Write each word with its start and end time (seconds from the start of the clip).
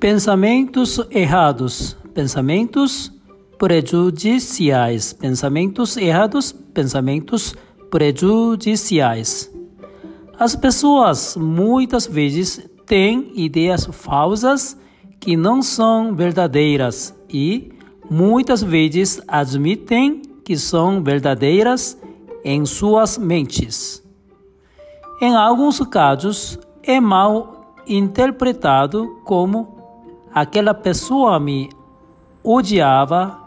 Pensamentos 0.00 0.98
errados, 1.10 1.94
pensamentos 2.14 3.12
prejudiciais, 3.58 5.12
pensamentos 5.12 5.94
errados, 5.98 6.52
pensamentos 6.52 7.54
prejudiciais. 7.90 9.52
As 10.38 10.56
pessoas 10.56 11.36
muitas 11.36 12.06
vezes 12.06 12.66
têm 12.86 13.30
ideias 13.34 13.84
falsas 13.92 14.74
que 15.20 15.36
não 15.36 15.60
são 15.60 16.14
verdadeiras 16.14 17.14
e 17.28 17.70
muitas 18.10 18.62
vezes 18.62 19.20
admitem 19.28 20.22
que 20.42 20.56
são 20.56 21.04
verdadeiras 21.04 21.98
em 22.42 22.64
suas 22.64 23.18
mentes. 23.18 24.02
Em 25.20 25.34
alguns 25.34 25.78
casos, 25.80 26.58
é 26.82 26.98
mal 26.98 27.74
interpretado 27.86 29.20
como 29.26 29.79
aquela 30.34 30.74
pessoa 30.74 31.38
me 31.40 31.70
odiava 32.42 33.38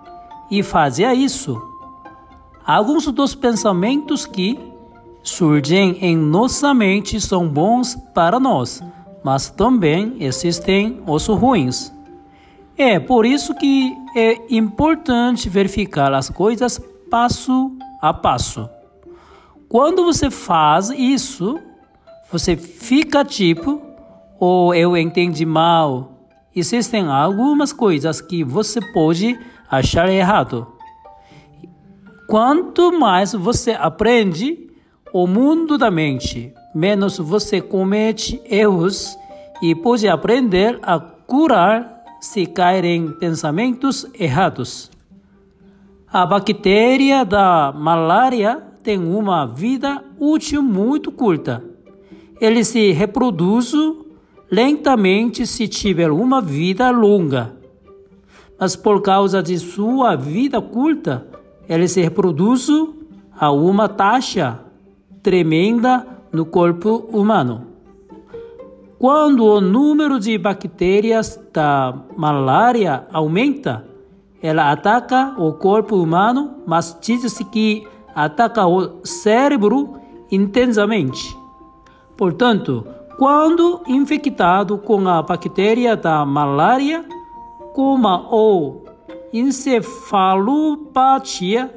e 0.49 0.61
fazia 0.61 1.13
isso. 1.13 1.61
Alguns 2.65 3.05
dos 3.07 3.35
pensamentos 3.35 4.25
que 4.25 4.59
surgem 5.21 5.97
em 6.01 6.15
nossa 6.15 6.73
mente 6.73 7.19
são 7.19 7.47
bons 7.47 7.95
para 8.13 8.39
nós, 8.39 8.81
mas 9.23 9.49
também 9.49 10.17
existem 10.19 11.01
os 11.07 11.27
ruins. 11.27 11.91
É 12.77 12.99
por 12.99 13.25
isso 13.25 13.53
que 13.53 13.95
é 14.15 14.41
importante 14.49 15.49
verificar 15.49 16.13
as 16.13 16.29
coisas 16.29 16.79
passo 17.09 17.71
a 18.01 18.13
passo. 18.13 18.69
Quando 19.69 20.03
você 20.03 20.29
faz 20.29 20.89
isso, 20.89 21.59
você 22.31 22.57
fica 22.57 23.23
tipo, 23.23 23.81
ou 24.39 24.69
oh, 24.69 24.73
eu 24.73 24.97
entendi 24.97 25.45
mal. 25.45 26.12
Existem 26.55 27.07
algumas 27.07 27.73
coisas 27.73 28.21
que 28.21 28.43
você 28.43 28.79
pode 28.93 29.39
achar 29.69 30.09
errado. 30.09 30.67
Quanto 32.27 32.91
mais 32.97 33.33
você 33.33 33.71
aprende 33.71 34.69
o 35.11 35.27
mundo 35.27 35.77
da 35.77 35.91
mente, 35.91 36.53
menos 36.73 37.17
você 37.17 37.61
comete 37.61 38.41
erros 38.45 39.17
e 39.61 39.75
pode 39.75 40.07
aprender 40.07 40.79
a 40.81 40.99
curar 40.99 42.03
se 42.19 42.45
cair 42.45 42.85
em 42.85 43.11
pensamentos 43.11 44.05
errados. 44.17 44.89
A 46.11 46.25
bactéria 46.25 47.25
da 47.25 47.73
malária 47.75 48.63
tem 48.83 48.99
uma 48.99 49.45
vida 49.45 50.03
útil 50.19 50.61
muito 50.61 51.11
curta. 51.11 51.63
Ele 52.39 52.63
se 52.63 52.91
reproduz 52.91 53.73
lentamente 54.53 55.47
se 55.47 55.67
tiver 55.67 56.11
uma 56.11 56.39
vida 56.39 56.91
longa. 56.91 57.55
Mas 58.59 58.75
por 58.75 59.01
causa 59.01 59.41
de 59.41 59.57
sua 59.57 60.15
vida 60.15 60.61
curta, 60.61 61.25
ele 61.67 61.87
se 61.87 61.99
reproduz 62.01 62.67
a 63.35 63.51
uma 63.51 63.89
taxa 63.89 64.59
tremenda 65.23 66.05
no 66.31 66.45
corpo 66.45 67.09
humano. 67.11 67.65
Quando 68.99 69.43
o 69.43 69.59
número 69.59 70.19
de 70.19 70.37
bactérias 70.37 71.39
da 71.51 71.95
malária 72.15 73.07
aumenta, 73.11 73.87
ela 74.39 74.71
ataca 74.71 75.33
o 75.35 75.53
corpo 75.53 75.95
humano, 75.95 76.57
mas 76.67 76.95
diz-se 77.01 77.43
que 77.45 77.87
ataca 78.13 78.67
o 78.67 79.03
cérebro 79.03 79.95
intensamente. 80.31 81.35
Portanto, 82.15 82.85
quando 83.17 83.81
infectado 83.87 84.77
com 84.77 85.07
a 85.07 85.21
bactéria 85.21 85.95
da 85.95 86.25
malária, 86.25 87.05
coma 87.73 88.27
ou 88.29 88.83
encefalopatia 89.31 91.73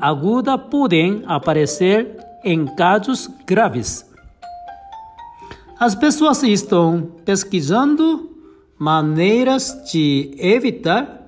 aguda 0.00 0.56
podem 0.58 1.22
aparecer 1.26 2.16
em 2.44 2.66
casos 2.76 3.28
graves. 3.46 4.08
As 5.78 5.94
pessoas 5.94 6.42
estão 6.42 7.10
pesquisando 7.24 8.30
maneiras 8.78 9.82
de 9.90 10.34
evitar 10.38 11.20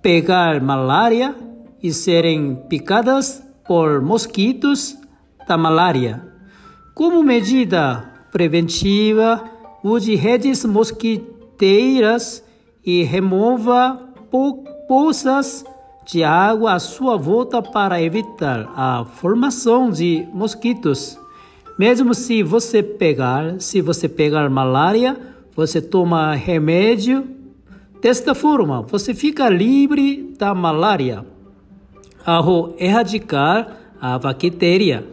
pegar 0.00 0.60
malária 0.60 1.34
e 1.82 1.92
serem 1.92 2.54
picadas 2.68 3.42
por 3.66 4.00
mosquitos 4.00 4.96
da 5.46 5.56
malária. 5.56 6.37
Como 6.98 7.22
medida 7.22 8.12
preventiva, 8.32 9.44
use 9.84 10.16
redes 10.16 10.64
mosquiteiras 10.64 12.44
e 12.84 13.04
remova 13.04 14.02
poças 14.88 15.64
de 16.04 16.24
água 16.24 16.72
à 16.72 16.80
sua 16.80 17.16
volta 17.16 17.62
para 17.62 18.02
evitar 18.02 18.68
a 18.74 19.04
formação 19.04 19.92
de 19.92 20.26
mosquitos. 20.34 21.16
Mesmo 21.78 22.12
se 22.14 22.42
você 22.42 22.82
pegar, 22.82 23.60
se 23.60 23.80
você 23.80 24.08
pegar 24.08 24.50
malária, 24.50 25.16
você 25.54 25.80
toma 25.80 26.34
remédio. 26.34 27.28
Desta 28.02 28.34
forma, 28.34 28.82
você 28.82 29.14
fica 29.14 29.48
livre 29.48 30.34
da 30.36 30.52
malária 30.52 31.24
ao 32.26 32.74
erradicar 32.76 33.76
a 34.00 34.18
bactéria. 34.18 35.06